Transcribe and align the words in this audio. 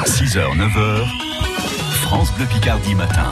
6h, 0.00 0.56
9h, 0.56 1.04
France 2.00 2.32
Bleu 2.32 2.46
Picardie 2.46 2.94
matin. 2.94 3.30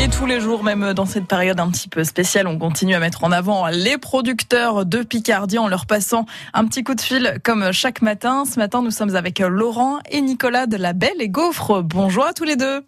Et 0.00 0.08
tous 0.08 0.26
les 0.26 0.40
jours, 0.40 0.62
même 0.62 0.92
dans 0.92 1.06
cette 1.06 1.26
période 1.26 1.58
un 1.58 1.70
petit 1.70 1.88
peu 1.88 2.04
spéciale, 2.04 2.46
on 2.46 2.58
continue 2.58 2.94
à 2.94 3.00
mettre 3.00 3.24
en 3.24 3.32
avant 3.32 3.66
les 3.66 3.98
producteurs 3.98 4.84
de 4.84 5.02
Picardie 5.02 5.58
en 5.58 5.66
leur 5.66 5.86
passant 5.86 6.26
un 6.52 6.66
petit 6.66 6.84
coup 6.84 6.94
de 6.94 7.00
fil 7.00 7.38
comme 7.42 7.72
chaque 7.72 8.02
matin. 8.02 8.44
Ce 8.44 8.60
matin, 8.60 8.82
nous 8.82 8.90
sommes 8.90 9.16
avec 9.16 9.40
Laurent 9.40 9.98
et 10.10 10.20
Nicolas 10.20 10.66
de 10.66 10.76
la 10.76 10.92
Belle 10.92 11.20
et 11.20 11.28
Gaufre. 11.28 11.82
Bonjour 11.82 12.24
à 12.24 12.34
tous 12.34 12.44
les 12.44 12.56
deux. 12.56 12.84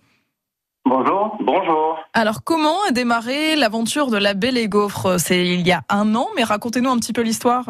Bonjour, 0.85 1.37
bonjour. 1.41 1.99
Alors, 2.13 2.45
comment 2.45 2.77
a 2.89 2.93
démarré 2.93 3.57
l'aventure 3.57 4.11
de 4.11 4.19
la 4.19 4.35
Belle 4.35 4.59
et 4.59 4.69
Gaufre? 4.69 5.19
C'est 5.19 5.47
il 5.47 5.67
y 5.67 5.73
a 5.73 5.83
un 5.89 6.15
an, 6.15 6.29
mais 6.37 6.45
racontez-nous 6.45 6.91
un 6.91 6.99
petit 6.99 7.13
peu 7.13 7.23
l'histoire. 7.23 7.65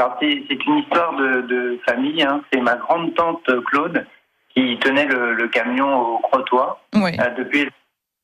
Alors, 0.00 0.16
c'est 0.18 0.42
c'est 0.48 0.64
une 0.64 0.78
histoire 0.78 1.14
de, 1.14 1.42
de 1.42 1.78
famille. 1.86 2.22
hein. 2.22 2.42
C'est 2.50 2.60
ma 2.60 2.76
grande 2.76 3.14
tante 3.14 3.44
Claude 3.66 4.06
qui 4.54 4.78
tenait 4.78 5.04
le, 5.04 5.34
le 5.34 5.48
camion 5.48 5.94
au 6.14 6.18
Crotoy 6.20 6.74
Oui. 6.94 7.10
euh, 7.20 7.28
depuis 7.36 7.68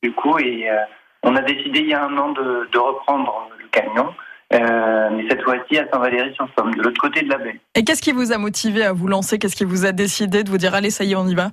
du 0.02 0.10
coup 0.12 0.38
et 0.38 0.70
euh, 0.70 0.76
on 1.22 1.36
a 1.36 1.42
décidé 1.42 1.80
il 1.80 1.88
y 1.88 1.92
a 1.94 2.02
un 2.02 2.16
an 2.16 2.30
de, 2.32 2.66
de 2.72 2.78
reprendre 2.78 3.50
le 3.58 3.66
camion, 3.68 4.08
euh, 4.54 5.10
mais 5.12 5.28
cette 5.28 5.42
fois-ci 5.42 5.76
à 5.78 5.86
Saint-Valéry-sur-Somme, 5.90 6.74
de 6.76 6.82
l'autre 6.82 7.00
côté 7.00 7.20
de 7.22 7.28
la 7.30 7.36
baie. 7.38 7.60
Et 7.74 7.84
qu'est-ce 7.84 8.00
qui 8.02 8.12
vous 8.12 8.32
a 8.32 8.38
motivé 8.38 8.82
à 8.82 8.92
vous 8.94 9.06
lancer? 9.08 9.38
Qu'est-ce 9.38 9.56
qui 9.56 9.64
vous 9.66 9.84
a 9.84 9.92
décidé 9.92 10.44
de 10.44 10.48
vous 10.50 10.58
dire 10.58 10.74
allez, 10.74 10.90
ça 10.90 11.04
y 11.04 11.12
est, 11.12 11.16
on 11.16 11.26
y 11.26 11.34
va? 11.34 11.48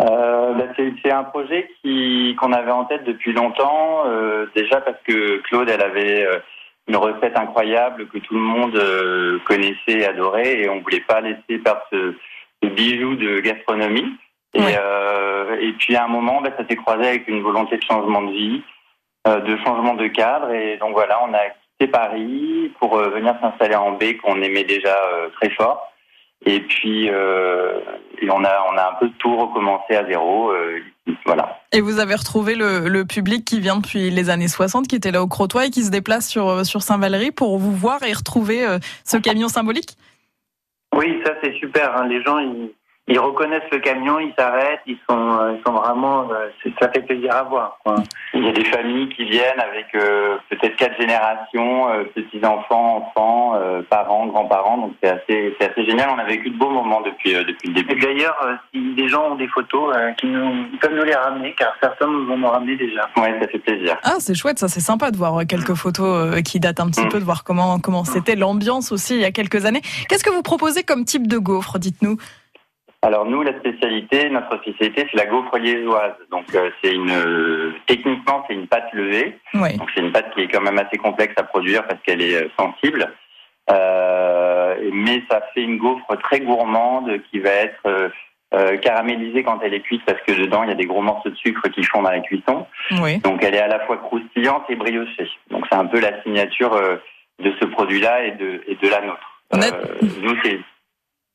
Euh, 0.00 0.54
bah, 0.54 0.64
c'est 0.76 0.92
c'est 1.02 1.10
un 1.12 1.24
projet 1.24 1.68
qui 1.82 2.36
qu'on 2.38 2.52
avait 2.52 2.70
en 2.70 2.84
tête 2.84 3.02
depuis 3.04 3.32
longtemps. 3.32 4.04
euh, 4.06 4.46
déjà 4.54 4.80
parce 4.80 4.98
que 5.06 5.38
Claude, 5.42 5.68
elle 5.68 5.82
avait 5.82 6.24
euh, 6.26 6.38
une 6.88 6.96
recette 6.96 7.36
incroyable 7.36 8.08
que 8.08 8.18
tout 8.18 8.34
le 8.34 8.40
monde 8.40 8.76
euh, 8.76 9.38
connaissait 9.44 10.00
et 10.00 10.06
adorait, 10.06 10.60
et 10.60 10.68
on 10.68 10.80
voulait 10.80 11.00
pas 11.00 11.20
laisser 11.20 11.58
perdre 11.62 11.82
ce, 11.92 12.14
ce 12.62 12.68
bijou 12.68 13.14
de 13.14 13.40
gastronomie. 13.40 14.16
Et, 14.54 14.60
Ouais. 14.60 14.76
euh, 14.78 15.56
et 15.60 15.72
puis 15.72 15.96
à 15.96 16.04
un 16.04 16.08
moment, 16.08 16.40
bah, 16.42 16.50
ça 16.58 16.66
s'est 16.68 16.76
croisé 16.76 17.06
avec 17.08 17.28
une 17.28 17.40
volonté 17.42 17.76
de 17.78 17.84
changement 17.84 18.22
de 18.22 18.32
vie, 18.32 18.62
euh, 19.26 19.40
de 19.40 19.56
changement 19.64 19.94
de 19.94 20.08
cadre, 20.08 20.50
et 20.52 20.76
donc 20.76 20.92
voilà, 20.92 21.20
on 21.24 21.32
a 21.32 21.40
quitté 21.78 21.90
Paris 21.90 22.72
pour 22.78 22.98
euh, 22.98 23.08
venir 23.10 23.34
s'installer 23.40 23.76
en 23.76 23.92
baie 23.92 24.16
qu'on 24.16 24.42
aimait 24.42 24.64
déjà 24.64 24.96
très 25.40 25.50
fort. 25.50 25.91
Et 26.44 26.60
puis, 26.60 27.08
euh, 27.10 27.78
et 28.20 28.30
on 28.30 28.44
a, 28.44 28.66
on 28.72 28.76
a 28.76 28.90
un 28.90 28.94
peu 29.00 29.08
tout 29.18 29.36
recommencé 29.36 29.94
à 29.94 30.04
zéro. 30.06 30.50
euh, 30.50 30.80
voilà. 31.24 31.60
Et 31.72 31.80
vous 31.80 31.98
avez 32.00 32.14
retrouvé 32.14 32.54
le, 32.54 32.88
le 32.88 33.04
public 33.04 33.44
qui 33.44 33.60
vient 33.60 33.76
depuis 33.76 34.10
les 34.10 34.30
années 34.30 34.48
60, 34.48 34.86
qui 34.88 34.96
était 34.96 35.10
là 35.10 35.22
au 35.22 35.26
Crotoy 35.28 35.66
et 35.66 35.70
qui 35.70 35.82
se 35.82 35.90
déplace 35.90 36.28
sur, 36.28 36.64
sur 36.66 36.82
Saint-Valéry 36.82 37.30
pour 37.30 37.58
vous 37.58 37.72
voir 37.72 38.02
et 38.02 38.12
retrouver 38.12 38.66
euh, 38.66 38.78
ce 39.04 39.16
camion 39.16 39.48
symbolique? 39.48 39.96
Oui, 40.94 41.20
ça 41.24 41.32
c'est 41.42 41.54
super. 41.54 41.96
hein. 41.96 42.06
Les 42.06 42.22
gens, 42.22 42.38
ils, 42.38 42.70
ils 43.12 43.18
reconnaissent 43.18 43.70
le 43.70 43.78
camion, 43.78 44.18
ils 44.18 44.32
s'arrêtent, 44.38 44.80
ils 44.86 44.98
sont, 45.08 45.38
euh, 45.38 45.52
ils 45.56 45.62
sont 45.66 45.72
vraiment. 45.72 46.28
euh, 46.32 46.48
ça 46.80 46.88
fait 46.90 47.02
plaisir 47.02 47.34
à 47.34 47.42
voir. 47.42 47.78
quoi. 47.84 47.96
Il 48.34 48.44
y 48.44 48.48
a 48.48 48.52
des 48.52 48.64
familles 48.64 49.08
qui 49.10 49.24
viennent 49.24 49.60
avec 49.60 49.86
euh, 49.94 50.36
peut-être 50.50 50.76
quatre 50.76 50.98
générations, 51.00 51.88
euh, 51.90 52.04
petits 52.14 52.44
enfants, 52.44 52.96
enfants, 53.08 53.54
euh, 53.56 53.82
parents, 53.88 54.26
grands-parents. 54.26 54.78
Donc 54.78 54.92
c'est 55.02 55.10
assez, 55.10 55.54
c'est 55.60 55.70
assez 55.70 55.84
génial. 55.84 56.08
On 56.14 56.18
a 56.18 56.24
vécu 56.24 56.50
de 56.50 56.56
beaux 56.58 56.70
moments 56.70 57.02
depuis 57.02 57.34
euh, 57.34 57.44
depuis 57.44 57.68
le 57.68 57.78
Et 57.78 57.82
début. 57.84 58.00
d'ailleurs, 58.00 58.36
euh, 58.44 58.54
si 58.72 58.94
des 58.94 59.08
gens 59.08 59.32
ont 59.32 59.34
des 59.36 59.48
photos, 59.48 59.94
euh, 59.96 60.12
qui 60.12 60.26
nous, 60.26 60.66
ils 60.72 60.78
peuvent 60.78 60.94
nous 60.94 61.04
les 61.04 61.14
ramener, 61.14 61.54
car 61.58 61.74
certains 61.82 62.06
nous 62.06 62.30
en 62.32 62.42
ont 62.42 62.50
ramené 62.50 62.76
déjà. 62.76 63.08
Ouais, 63.16 63.38
ça 63.40 63.48
fait 63.48 63.58
plaisir. 63.58 63.96
Ah, 64.04 64.16
c'est 64.18 64.34
chouette, 64.34 64.58
ça, 64.58 64.68
c'est 64.68 64.80
sympa 64.80 65.10
de 65.10 65.16
voir 65.16 65.40
quelques 65.46 65.74
photos 65.74 66.34
euh, 66.36 66.40
qui 66.40 66.58
datent 66.60 66.80
un 66.80 66.86
petit 66.88 67.02
Mm. 67.04 67.08
peu, 67.08 67.18
de 67.18 67.24
voir 67.24 67.42
comment 67.44 67.78
comment 67.80 68.04
c'était 68.04 68.36
l'ambiance 68.36 68.92
aussi 68.92 69.14
il 69.16 69.20
y 69.20 69.24
a 69.24 69.32
quelques 69.32 69.64
années. 69.66 69.82
Qu'est-ce 70.08 70.22
que 70.24 70.30
vous 70.30 70.42
proposez 70.42 70.82
comme 70.84 71.04
type 71.04 71.26
de 71.26 71.36
gaufre 71.38 71.78
Dites-nous? 71.78 72.16
Alors 73.04 73.26
nous, 73.26 73.42
la 73.42 73.58
spécialité, 73.58 74.30
notre 74.30 74.56
spécialité, 74.62 75.06
c'est 75.10 75.16
la 75.16 75.26
gaufre 75.26 75.58
liégeoise. 75.58 76.14
Donc 76.30 76.44
euh, 76.54 76.70
c'est 76.82 76.92
une, 76.92 77.10
euh, 77.10 77.72
techniquement, 77.86 78.44
c'est 78.46 78.54
une 78.54 78.68
pâte 78.68 78.92
levée. 78.92 79.38
Oui. 79.54 79.76
Donc 79.76 79.90
c'est 79.92 80.00
une 80.00 80.12
pâte 80.12 80.32
qui 80.34 80.42
est 80.42 80.48
quand 80.48 80.60
même 80.60 80.78
assez 80.78 80.98
complexe 80.98 81.34
à 81.36 81.42
produire 81.42 81.84
parce 81.86 82.00
qu'elle 82.02 82.22
est 82.22 82.36
euh, 82.36 82.48
sensible. 82.56 83.12
Euh, 83.70 84.90
mais 84.92 85.22
ça 85.28 85.40
fait 85.52 85.62
une 85.62 85.78
gaufre 85.78 86.16
très 86.22 86.40
gourmande 86.40 87.10
qui 87.30 87.40
va 87.40 87.50
être 87.50 88.10
caramélisée 88.82 89.42
quand 89.44 89.60
elle 89.62 89.72
est 89.72 89.80
cuite 89.80 90.04
parce 90.04 90.20
que 90.26 90.32
dedans 90.32 90.62
il 90.62 90.68
y 90.68 90.72
a 90.72 90.74
des 90.74 90.84
gros 90.84 91.00
morceaux 91.00 91.30
de 91.30 91.36
sucre 91.36 91.68
qui 91.70 91.82
font 91.84 92.02
dans 92.02 92.10
la 92.10 92.20
cuisson. 92.20 92.66
Oui. 93.00 93.18
Donc 93.18 93.42
elle 93.42 93.54
est 93.54 93.60
à 93.60 93.68
la 93.68 93.80
fois 93.86 93.96
croustillante 93.96 94.64
et 94.68 94.76
briochée. 94.76 95.30
Donc 95.50 95.64
c'est 95.70 95.78
un 95.78 95.86
peu 95.86 96.00
la 96.00 96.22
signature 96.22 96.78
de 97.38 97.52
ce 97.58 97.64
produit-là 97.64 98.24
et 98.26 98.32
de, 98.32 98.62
et 98.66 98.74
de 98.74 98.88
la 98.88 99.00
nôtre. 99.00 99.42
Euh, 99.54 100.08
nous 100.20 100.36
c'est 100.44 100.60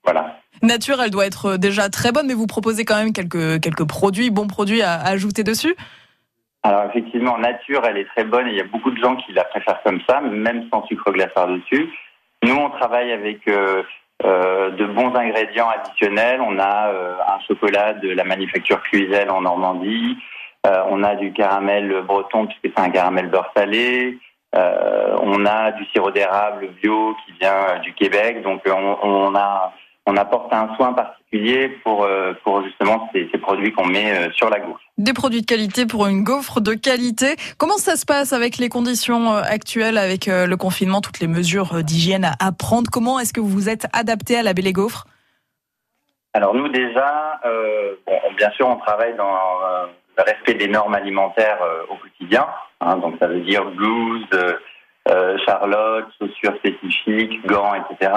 voilà. 0.03 0.39
Nature, 0.67 1.01
elle 1.01 1.09
doit 1.09 1.25
être 1.25 1.57
déjà 1.57 1.89
très 1.89 2.11
bonne, 2.11 2.27
mais 2.27 2.33
vous 2.33 2.47
proposez 2.47 2.85
quand 2.85 2.97
même 2.97 3.13
quelques 3.13 3.61
quelques 3.61 3.87
produits, 3.87 4.29
bons 4.29 4.47
produits 4.47 4.81
à, 4.81 4.99
ajouter 4.99 5.43
dessus? 5.43 5.75
Alors 6.63 6.83
effectivement, 6.89 7.37
nature, 7.37 7.83
elle 7.85 7.97
est 7.97 8.07
très 8.09 8.25
bonne 8.25 8.47
et 8.47 8.51
il 8.51 8.57
y 8.57 8.61
a 8.61 8.65
beaucoup 8.65 8.91
de 8.91 8.99
gens 8.99 9.15
qui 9.15 9.31
la 9.31 9.45
préfèrent 9.45 9.81
comme 9.83 10.01
ça, 10.07 10.19
même 10.21 10.67
sans 10.71 10.85
sucre 10.87 11.11
glace 11.11 11.31
par-dessus. 11.33 11.89
Nous, 12.43 12.55
on 12.55 12.69
travaille 12.69 13.11
avec 13.11 13.47
euh, 13.47 13.83
euh, 14.25 14.71
de 14.71 14.85
bons 14.85 15.15
ingrédients 15.15 15.69
additionnels. 15.69 16.41
On 16.41 16.59
a 16.59 16.89
euh, 16.89 17.15
un 17.27 17.39
chocolat 17.47 17.93
de 17.93 18.09
la 18.09 18.23
manufacture 18.23 18.81
Cluizel 18.81 19.29
en 19.29 19.41
Normandie. 19.41 20.17
Euh, 20.65 20.83
on 20.89 21.03
a 21.03 21.15
du 21.15 21.31
caramel 21.31 22.01
breton 22.01 22.47
puisque 22.47 22.75
c'est 22.75 22.83
un 22.83 22.89
caramel 22.89 23.29
beurre 23.29 23.51
salé. 23.55 24.17
Euh, 24.55 25.15
on 25.21 25.45
a 25.45 25.71
du 25.71 25.85
sirop 25.85 26.11
d'érable 26.11 26.69
bio 26.81 27.15
qui 27.25 27.33
vient 27.39 27.79
du 27.83 27.93
Québec. 27.93 28.41
Donc 28.41 28.67
euh, 28.67 28.73
on, 28.73 28.97
on 29.03 29.35
a 29.35 29.73
on 30.07 30.15
apporte 30.15 30.51
un 30.53 30.73
soin 30.77 30.93
particulier 30.93 31.67
pour 31.83 32.05
euh, 32.05 32.33
pour 32.43 32.63
justement 32.63 33.09
ces, 33.13 33.29
ces 33.31 33.37
produits 33.37 33.73
qu'on 33.73 33.85
met 33.85 34.17
euh, 34.17 34.31
sur 34.31 34.49
la 34.49 34.59
gaufre. 34.59 34.79
Des 34.97 35.13
produits 35.13 35.41
de 35.41 35.45
qualité 35.45 35.85
pour 35.85 36.07
une 36.07 36.23
gaufre 36.23 36.61
de 36.61 36.73
qualité. 36.73 37.35
Comment 37.57 37.77
ça 37.77 37.97
se 37.97 38.05
passe 38.05 38.31
avec 38.31 38.57
les 38.57 38.69
conditions 38.69 39.33
euh, 39.33 39.41
actuelles, 39.43 39.97
avec 39.97 40.27
le 40.27 40.55
confinement, 40.55 41.01
toutes 41.01 41.19
les 41.19 41.27
mesures 41.27 41.83
d'hygiène 41.83 42.31
à 42.39 42.51
prendre? 42.53 42.89
Comment 42.89 43.19
est-ce 43.19 43.33
que 43.33 43.41
vous 43.41 43.49
vous 43.49 43.69
êtes 43.69 43.87
adapté 43.93 44.37
à 44.37 44.43
la 44.43 44.53
Belle 44.53 44.71
Gaufre? 44.71 45.05
Alors 46.33 46.53
nous 46.55 46.69
déjà, 46.69 47.41
euh, 47.45 47.95
bon, 48.05 48.17
bien 48.37 48.49
sûr, 48.51 48.67
on 48.67 48.77
travaille 48.77 49.15
dans 49.17 49.35
le 50.17 50.23
respect 50.23 50.53
des 50.53 50.67
normes 50.67 50.95
alimentaires 50.95 51.59
au 51.89 51.95
quotidien. 51.95 52.47
hein, 52.79 52.95
donc 52.97 53.15
ça 53.19 53.27
veut 53.27 53.41
dire 53.41 53.65
blouse, 53.65 54.25
charlotte, 55.45 56.05
chaussures 56.17 56.55
spécifiques, 56.57 57.45
gants, 57.45 57.73
etc. 57.75 58.11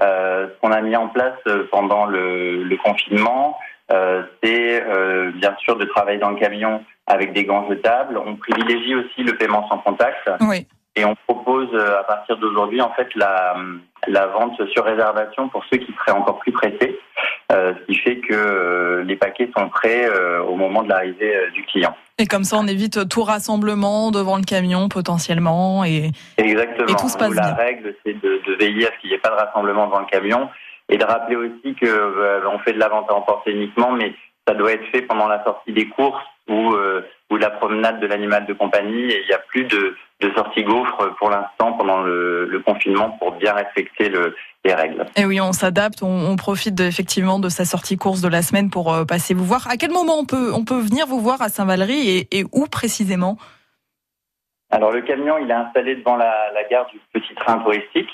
Euh, 0.00 0.48
ce 0.48 0.60
qu'on 0.60 0.72
a 0.72 0.80
mis 0.80 0.96
en 0.96 1.08
place 1.08 1.38
euh, 1.46 1.68
pendant 1.70 2.06
le, 2.06 2.64
le 2.64 2.76
confinement, 2.78 3.56
euh, 3.92 4.22
c'est 4.42 4.82
euh, 4.82 5.30
bien 5.34 5.54
sûr 5.60 5.76
de 5.76 5.84
travailler 5.84 6.18
dans 6.18 6.30
le 6.30 6.36
camion 6.36 6.84
avec 7.06 7.32
des 7.32 7.44
gants 7.44 7.68
jetables. 7.68 8.18
On 8.18 8.34
privilégie 8.36 8.94
aussi 8.94 9.22
le 9.22 9.36
paiement 9.36 9.68
sans 9.68 9.78
contact. 9.78 10.28
Oui. 10.40 10.66
Et 10.96 11.04
on 11.04 11.14
propose 11.26 11.74
à 11.76 12.04
partir 12.04 12.36
d'aujourd'hui 12.38 12.80
en 12.80 12.90
fait 12.90 13.08
la, 13.16 13.56
la 14.06 14.26
vente 14.28 14.64
sur 14.68 14.84
réservation 14.84 15.48
pour 15.48 15.64
ceux 15.70 15.78
qui 15.78 15.92
seraient 15.92 16.16
encore 16.16 16.38
plus 16.38 16.52
pressés, 16.52 17.00
ce 17.50 17.86
qui 17.86 17.96
fait 17.96 18.18
que 18.18 18.32
les 19.04 19.16
paquets 19.16 19.50
sont 19.56 19.68
prêts 19.68 20.06
euh, 20.06 20.42
au 20.42 20.56
moment 20.56 20.82
de 20.82 20.88
l'arrivée 20.88 21.36
euh, 21.36 21.50
du 21.50 21.64
client. 21.64 21.96
Et 22.18 22.26
comme 22.26 22.44
ça, 22.44 22.56
on 22.58 22.66
évite 22.66 23.08
tout 23.08 23.22
rassemblement 23.22 24.10
devant 24.10 24.36
le 24.36 24.44
camion 24.44 24.88
potentiellement. 24.88 25.84
Et 25.84 26.10
Exactement. 26.38 26.88
Et 26.88 26.94
tout 26.94 27.08
se 27.08 27.16
passe 27.16 27.30
Nous, 27.30 27.34
la 27.34 27.54
règle, 27.54 27.94
c'est 28.04 28.20
de, 28.20 28.40
de 28.46 28.54
veiller 28.54 28.86
à 28.86 28.90
ce 28.92 29.00
qu'il 29.00 29.10
n'y 29.10 29.16
ait 29.16 29.18
pas 29.18 29.30
de 29.30 29.36
rassemblement 29.36 29.86
devant 29.86 30.00
le 30.00 30.06
camion 30.06 30.48
et 30.88 30.98
de 30.98 31.04
rappeler 31.04 31.36
aussi 31.36 31.74
que 31.74 31.86
euh, 31.86 32.48
on 32.48 32.58
fait 32.58 32.72
de 32.72 32.78
la 32.78 32.88
vente 32.88 33.10
à 33.10 33.14
emporter 33.14 33.52
uniquement, 33.52 33.92
mais 33.92 34.14
ça 34.46 34.54
doit 34.54 34.72
être 34.72 34.86
fait 34.92 35.02
pendant 35.02 35.26
la 35.26 35.42
sortie 35.44 35.72
des 35.72 35.88
courses 35.88 36.22
ou, 36.48 36.74
euh, 36.74 37.02
ou 37.30 37.36
la 37.36 37.50
promenade 37.50 38.00
de 38.00 38.06
l'animal 38.06 38.46
de 38.46 38.52
compagnie. 38.52 39.10
Et 39.10 39.22
il 39.22 39.26
n'y 39.26 39.32
a 39.32 39.38
plus 39.38 39.64
de, 39.64 39.96
de 40.24 40.34
sortie 40.34 40.62
gaufre 40.62 41.14
pour 41.18 41.30
l'instant 41.30 41.72
pendant 41.74 42.00
le, 42.02 42.46
le 42.46 42.60
confinement 42.60 43.10
pour 43.18 43.32
bien 43.32 43.52
respecter 43.52 44.08
le, 44.08 44.34
les 44.64 44.74
règles. 44.74 45.04
Et 45.16 45.24
oui, 45.24 45.40
on 45.40 45.52
s'adapte, 45.52 46.02
on, 46.02 46.30
on 46.30 46.36
profite 46.36 46.74
de- 46.74 46.84
effectivement 46.84 47.38
de 47.38 47.48
sa 47.48 47.64
sortie 47.64 47.96
course 47.96 48.20
de 48.20 48.28
la 48.28 48.42
semaine 48.42 48.70
pour 48.70 48.92
euh, 48.92 49.04
passer 49.04 49.34
vous 49.34 49.44
voir. 49.44 49.68
À 49.68 49.76
quel 49.76 49.90
moment 49.90 50.16
on 50.18 50.24
peut, 50.24 50.52
on 50.54 50.64
peut 50.64 50.80
venir 50.80 51.06
vous 51.06 51.20
voir 51.20 51.42
à 51.42 51.48
Saint-Valery 51.48 52.08
et, 52.08 52.38
et 52.38 52.44
où 52.52 52.66
précisément? 52.66 53.36
Alors 54.70 54.90
le 54.90 55.02
camion, 55.02 55.36
il 55.38 55.50
est 55.50 55.54
installé 55.54 55.96
devant 55.96 56.16
la, 56.16 56.32
la 56.52 56.64
gare 56.64 56.86
du 56.86 56.98
petit 57.12 57.34
train 57.34 57.58
touristique. 57.58 58.08